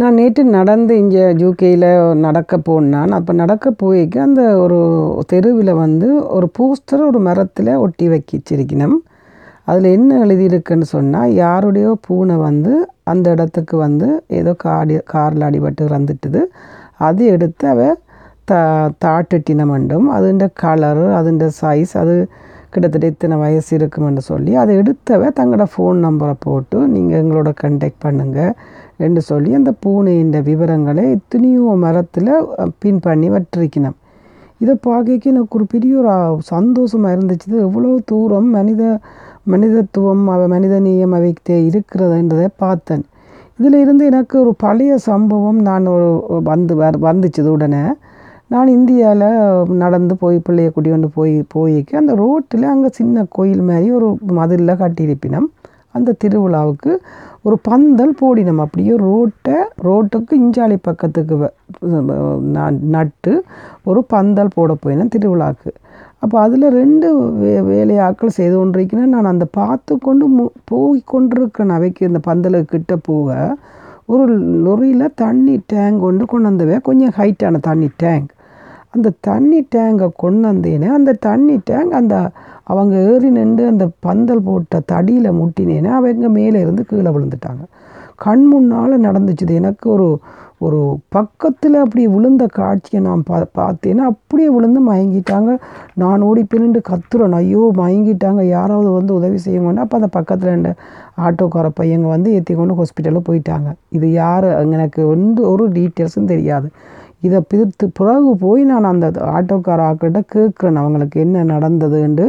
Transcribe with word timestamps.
நான் 0.00 0.16
நேற்று 0.20 0.42
நடந்து 0.56 0.92
இங்கே 1.02 1.22
ஜூகேயில் 1.40 1.86
நடக்க 2.24 2.54
போனான். 2.68 3.12
அப்போ 3.18 3.32
நடக்க 3.42 3.66
போய்க்கு 3.82 4.18
அந்த 4.24 4.42
ஒரு 4.64 4.78
தெருவில் 5.30 5.72
வந்து 5.84 6.08
ஒரு 6.36 6.46
போஸ்டர் 6.58 7.02
ஒரு 7.10 7.20
மரத்தில் 7.28 7.70
ஒட்டி 7.84 8.06
வச்சிருக்கணும் 8.12 8.96
அதில் 9.70 9.88
என்ன 9.98 10.18
எழுதியிருக்குன்னு 10.24 10.86
சொன்னால் 10.94 11.32
யாருடையோ 11.42 11.92
பூனை 12.06 12.36
வந்து 12.48 12.72
அந்த 13.12 13.26
இடத்துக்கு 13.36 13.76
வந்து 13.86 14.08
ஏதோ 14.40 14.52
காடி 14.64 14.96
காரில் 15.14 15.46
அடிபட்டு 15.48 15.88
இறந்துட்டுது. 15.88 16.42
அது 17.08 17.22
எடுத்து 17.36 17.66
அவ 17.74 17.88
த 18.50 18.54
தாட்டிட்டினம் 19.04 19.72
மண்டும் 19.74 20.06
அதுண்ட 20.16 20.46
கலரு 20.62 21.06
அதுண்ட 21.20 21.46
சைஸ் 21.62 21.94
அது 22.02 22.16
கிட்டத்தட்ட 22.70 23.06
இத்தனை 23.06 23.36
வயசு 23.36 23.70
இருக்குமென்னு 23.78 24.22
சொல்லி 24.22 24.54
அதை 24.54 24.76
எடுத்தவ 24.76 25.30
தங்களோட 25.38 25.66
ஃபோன் 25.74 25.98
நம்பரை 26.06 26.34
போட்டு 26.38 26.78
நீங்கள் 26.86 27.20
எங்களோட 27.22 27.52
கண்டெக்ட் 27.62 28.02
பண்ணுங்கள் 28.04 28.52
என்று 28.96 29.22
சொல்லி 29.22 29.50
அந்த 29.54 29.72
பூனையின் 29.86 30.34
விவரங்களை 30.42 31.04
எத்தனையோ 31.10 31.76
மரத்தில் 31.84 32.32
பின் 32.78 33.00
பண்ணி 33.00 33.30
வற்றிருக்கணும் 33.30 33.96
இதை 34.60 34.74
பார்க்க 34.80 35.30
எனக்கு 35.30 35.56
ஒரு 35.58 35.66
பெரிய 35.66 35.94
ஒரு 35.98 36.12
சந்தோஷமாக 36.40 37.14
இருந்துச்சு. 37.16 37.48
எவ்வளோ 37.60 37.90
தூரம் 38.04 38.48
மனித 38.50 38.82
மனிதத்துவம் 39.44 40.24
அவ 40.26 40.42
மனிதநேயம் 40.48 41.14
அவைக்கு 41.18 41.56
இருக்கிறதுன்றதை 41.70 42.48
பார்த்தேன். 42.56 43.04
இதில் 43.58 43.78
இருந்து 43.80 44.04
எனக்கு 44.06 44.34
ஒரு 44.40 44.52
பழைய 44.56 44.92
சம்பவம் 44.98 45.60
நான் 45.60 45.86
ஒரு 45.86 46.08
வந்து 46.44 46.74
வ 46.74 46.90
வந்துச்சுது 47.08 47.46
உடனே. 47.46 47.82
நான் 48.52 48.68
இந்தியாவில் 48.74 49.76
நடந்து 49.82 50.14
போய் 50.20 50.36
பிள்ளைய 50.46 50.68
கூட்டி 50.72 50.90
கொண்டு 50.90 51.08
போய் 51.16 51.32
போய்க்கு 51.54 51.94
அந்த 52.00 52.12
ரோட்டில் 52.20 52.66
அங்கே 52.72 52.90
சின்ன 52.98 53.24
கோயில் 53.36 53.62
மாதிரி 53.68 53.88
ஒரு 53.98 54.08
மதிலில் 54.38 54.80
கட்டியிருப்பினம். 54.82 55.48
அந்த 55.96 56.14
திருவிழாவுக்கு 56.22 56.92
ஒரு 57.46 57.56
பந்தல் 57.68 58.12
போடினோம். 58.20 58.60
அப்படியே 58.64 58.94
ரோட்டை 59.06 59.56
ரோட்டுக்கு 59.86 60.34
இஞ்சாலி 60.42 60.76
பக்கத்துக்கு 60.88 61.34
நட்டு 62.94 63.32
ஒரு 63.90 64.00
பந்தல் 64.14 64.54
போட 64.56 64.76
போயினேன் 64.84 65.12
திருவிழாவுக்கு 65.16 65.72
அப்போ 66.24 66.36
அதில் 66.44 66.66
ரெண்டு 66.78 67.08
வே 67.40 67.54
வேலையாட்கள் 67.70 68.36
செய்து 68.38 68.54
கொண்டிருக்கிறேன். 68.56 69.12
நான் 69.14 69.32
அந்த 69.32 69.46
பார்த்து 69.58 69.92
கொண்டு 70.06 70.26
மு 70.36 70.44
போய் 70.70 71.02
கொண்டிருக்கேன். 71.12 71.74
அவைக்கு 71.76 72.02
இந்த 72.10 72.20
பந்தலுக்கிட்ட 72.28 72.94
போக 73.08 73.56
ஒரு 74.14 74.34
லொரியில் 74.64 75.14
தண்ணி 75.22 75.54
டேங்க் 75.72 76.02
கொண்டு 76.06 76.24
கொண்டு 76.32 76.48
வந்தவே 76.50 76.76
கொஞ்சம் 76.88 77.14
ஹைட்டான 77.18 77.60
தண்ணி 77.68 77.88
டேங்க் 78.02 78.30
அந்த 78.96 79.10
தண்ணி 79.28 79.60
டேங்கை 79.74 80.08
கொண்டு 80.16 80.46
வந்தேனே 80.48 80.88
அந்த 80.98 81.16
தண்ணி 81.26 81.56
டேங்க் 81.70 81.98
அந்த 82.00 82.16
அவங்க 82.72 82.94
ஏறி 83.10 83.28
நின்று 83.38 83.64
அந்த 83.72 83.84
பந்தல் 84.06 84.46
போட்ட 84.46 84.80
தடியில் 84.92 85.36
முட்டினேனே 85.40 85.90
அவங்க 85.98 86.28
மேலே 86.38 86.60
இருந்து 86.60 86.84
கீழே 86.90 87.10
விழுந்துட்டாங்க. 87.16 87.62
கண் 88.24 88.44
முன்னால் 88.50 89.04
நடந்துச்சுது. 89.06 89.54
எனக்கு 89.60 89.86
ஒரு 89.96 90.08
ஒரு 90.66 90.78
பக்கத்தில் 91.08 91.74
அப்படி 91.82 92.02
விழுந்த 92.06 92.44
காட்சியை 92.58 93.00
நான் 93.06 93.24
பா 93.28 93.38
பார்த்தேன்னா 93.58 94.04
அப்படியே 94.12 94.48
விழுந்து 94.54 94.80
மயங்கிட்டாங்க. 94.90 95.50
நான் 96.02 96.24
ஓடி 96.28 96.42
பின்னுண்டு 96.52 96.80
கத்துறேன். 96.90 97.36
ஐயோ 97.40 97.62
மயங்கிட்டாங்க. 97.80 98.42
யாராவது 98.56 98.90
வந்து 98.90 99.12
உதவி 99.14 99.38
செய்யுங்கன்னா 99.46 99.84
அப்போ 99.84 99.98
அந்த 100.00 100.10
பக்கத்தில் 100.16 100.52
ரெண்டு 100.54 100.70
ஆட்டோக்கார 101.26 101.70
பையங்க 101.80 102.08
வந்து 102.14 102.30
ஏற்றி 102.36 102.54
கொண்டு 102.54 102.78
ஹாஸ்பிட்டலில் 102.80 103.26
போயிட்டாங்க. 103.28 103.68
இது 103.98 104.08
யார்? 104.12 104.48
எனக்கு 104.76 105.02
வந்து 105.14 105.42
ஒரு 105.52 105.66
டீட்டெயில்ஸும் 105.68 106.32
தெரியாது. 106.34 106.70
இதை 107.26 107.38
பிரித்து 107.50 107.86
பிறகு 107.98 108.30
போய் 108.44 108.62
நான் 108.70 108.90
அந்த 108.92 109.08
ஆட்டோக்கார 109.36 109.80
ஆக்கிட்ட 109.88 110.20
கேட்குறேன் 110.34 110.80
அவங்களுக்கு 110.82 111.16
என்ன 111.24 111.44
நடந்ததுன்ட்டு 111.54 112.26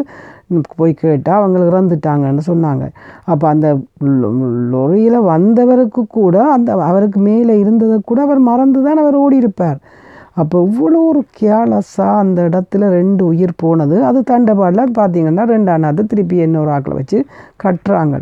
போய் 0.79 0.93
கேட்டால் 1.01 1.39
அவங்க 1.39 1.59
இறந்துட்டாங்கன்னு 1.69 2.43
சொன்னாங்க. 2.49 2.85
அப்போ 3.31 3.45
அந்த 3.53 3.67
லொரியில் 4.73 5.19
வந்தவருக்கு 5.33 6.01
கூட 6.17 6.35
அந்த 6.55 6.69
அவருக்கு 6.89 7.21
மேலே 7.29 7.55
இருந்ததை 7.63 7.97
கூட 8.11 8.21
அவர் 8.27 8.41
மறந்து 8.51 8.81
தான் 8.87 9.01
அவர் 9.03 9.17
ஓடி 9.23 9.37
இருப்பார் 9.43 9.79
அப்போ 10.41 10.57
இவ்வளோ 10.67 10.99
ஒரு 11.11 11.21
கேலஸாக 11.39 12.21
அந்த 12.23 12.39
இடத்துல 12.49 12.89
ரெண்டு 12.97 13.23
உயிர் 13.31 13.53
போனது. 13.63 13.95
அது 14.09 14.19
தண்டபாடில் 14.31 14.97
பார்த்தீங்கன்னா 14.97 15.45
ரெண்டானது 15.53 16.03
திருப்பி 16.11 16.37
இன்னொரு 16.45 16.71
ஆக்களை 16.75 16.95
வச்சு 16.99 17.19
கட்டுறாங்க. 17.63 18.17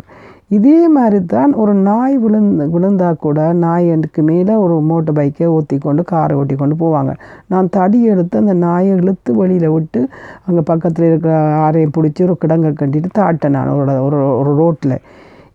இதே 0.50 0.88
மாதிரி 0.88 1.24
தான் 1.24 1.52
ஒரு 1.52 1.74
நாய் 1.74 2.16
விழுந்து 2.16 2.64
விழுந்தா 2.66 3.12
கூட 3.16 3.52
நாய் 3.52 3.86
மேலே 4.22 4.54
ஒரு 4.54 4.80
மோட்டர் 4.80 5.14
பைக்கை 5.14 5.46
ஓற்றி 5.46 5.78
கொண்டு 5.78 6.02
காரை 6.04 6.36
ஓட்டி 6.36 6.54
கொண்டு 6.54 6.76
போவாங்க. 6.84 7.12
நான் 7.46 7.68
தடி 7.68 8.02
எடுத்து 8.02 8.38
அந்த 8.38 8.54
நாயை 8.54 8.92
இழுத்து 8.96 9.34
வெளியில் 9.34 9.68
விட்டு 9.68 10.08
அங்கே 10.46 10.60
பக்கத்தில் 10.60 11.06
இருக்கிற 11.06 11.32
ஆரையும் 11.66 11.94
பிடிச்சி 11.98 12.22
ஒரு 12.22 12.36
கிடங்க 12.44 12.72
கட்டிட்டு 12.72 13.10
தாட்டேன் 13.18 13.48
நான் 13.48 13.68
ஒரு 13.68 14.38
ஒரு 14.38 14.54
ரோட்டில் 14.56 14.98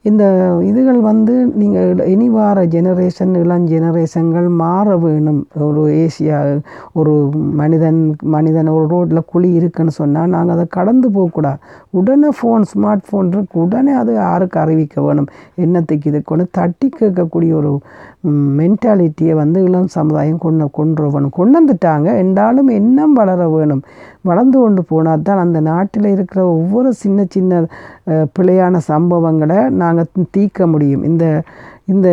இந்த 0.06 0.24
இதுகள் 0.70 1.00
வந்து 1.00 1.34
நீங்கள் 1.62 2.00
இனி 2.14 2.28
வார 2.30 2.60
ஜெனரேஷன் 2.66 3.34
இளம் 3.42 3.66
ஜெனரேஷன்கள் 3.68 4.48
மாற 4.62 4.96
வேணும். 4.98 5.42
ஒரு 5.66 5.82
ஏசியா 6.04 6.38
ஒரு 7.00 7.14
மனிதன் 7.60 8.00
மனிதன் 8.36 8.68
ஒரு 8.68 8.86
ரோட்டில் 8.94 9.22
குழி 9.26 9.50
இருக்குன்னு 9.54 9.94
சொன்னால் 10.00 10.34
நாங்கள் 10.36 10.56
அதை 10.56 10.66
கடந்து 10.78 11.10
போகக்கூடாது 11.12 11.60
உடனே 12.00 12.30
ஃபோன் 12.40 12.66
ஸ்மார்ட் 12.72 13.06
ஃபோன் 13.10 13.30
இருக்கு. 13.34 13.60
உடனே 13.66 13.92
அது 13.92 14.14
யாருக்கு 14.14 14.60
அறிவிக்க 14.60 15.02
வேணும்? 15.02 15.30
என்னத்துக்கு 15.56 16.10
இது 16.12 16.22
கொண்டு 16.24 16.48
தட்டி 16.52 16.90
கேட்கக்கூடிய 17.00 17.52
ஒரு 17.62 17.74
மென்டாலிட்டியை 18.60 19.36
வந்து 19.44 19.60
இளம் 19.64 19.88
சமுதாயம் 19.98 20.42
கொண்டு 20.46 20.66
கொண்டு 20.80 21.12
வேணும் 21.14 21.36
கொண்டு 21.40 21.56
வந்துட்டாங்க. 21.60 22.10
என்றாலும் 22.24 22.68
எண்ணம் 22.80 23.14
வளர 23.14 23.50
வேணும். 23.50 23.84
வளர்ந்து 24.30 24.58
கொண்டு 24.60 24.82
போனால் 24.84 25.26
தான் 25.28 25.42
அந்த 25.44 25.60
நாட்டில் 25.70 26.08
இருக்கிற 26.16 26.42
ஒவ்வொரு 26.58 26.90
சின்ன 27.04 27.26
சின்ன 27.36 27.62
பிழையான 28.36 28.82
சம்பவங்களை 28.92 29.60
நாங்கள் 29.82 30.28
தீர்க்க 30.38 30.68
முடியும். 30.74 31.04
இந்த 31.04 31.26
இந்த 31.92 32.10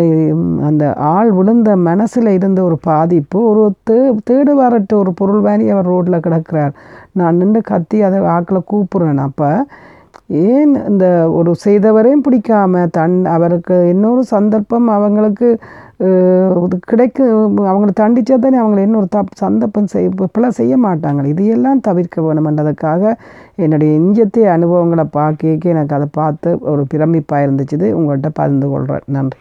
அந்த 0.68 0.84
ஆள் 1.14 1.30
விழுந்த 1.38 1.70
மனசில் 1.88 2.30
இருந்த 2.36 2.60
ஒரு 2.68 2.76
பாதிப்பு 2.90 3.38
ஒரு 3.50 3.62
தே 3.90 3.98
தேடு 4.30 4.52
வரட்டு 4.62 4.94
ஒரு 5.02 5.12
பொருள் 5.20 5.42
வாங்கி 5.46 5.68
அவர் 5.74 5.90
ரோட்டில் 5.92 6.24
கிடக்கிறார். 6.26 6.72
நான் 7.18 7.38
நின்று 7.40 7.60
கத்தி 7.70 7.98
அதை 8.08 8.20
ஆக்களை 8.36 8.62
கூப்பிட்றேன். 8.72 9.22
அப்போ 9.28 9.50
ஏன் 10.30 10.86
இந்த 10.88 11.30
ஒரு 11.30 11.54
செய்தவரையும் 11.64 12.24
பிடிக்காம 12.26 12.88
தன் 12.90 13.24
அவருக்கு 13.24 13.88
இன்னொரு 13.88 14.24
சந்தர்ப்பம் 14.24 14.88
அவங்களுக்கு 14.88 15.48
கிடைக்கு 16.90 17.24
அவங்கள 17.68 17.90
தண்டிச்சா 18.00 18.36
தானே 18.38 18.58
அவங்கள 18.58 18.78
இன்னொரு 18.78 19.08
தப் 19.16 19.32
சந்தர்ப்பம் 19.34 19.86
செய் 19.86 20.08
பிள்ளை 20.32 20.50
செய்ய 20.50 20.76
மாட்டாங்க. 20.78 21.24
இதையெல்லாம் 21.24 21.80
தவிர்க்க 21.80 22.20
வேணுமென்றதுக்காக 22.20 23.14
என்னுடைய 23.56 24.00
இஞ்சத்திய 24.00 24.52
அனுபவங்களை 24.52 25.04
பார்க்க 25.04 25.58
எனக்கு 25.62 25.94
அதை 25.94 26.08
பார்த்து 26.12 26.58
ஒரு 26.60 26.84
பிரமிப்பாக 26.94 27.46
இருந்துச்சு 27.46 27.88
உங்கள்கிட்ட 27.98 28.30
பகிர்ந்து 28.32 28.68
கொள்கிறேன். 28.68 29.06
நன்றி. 29.06 29.38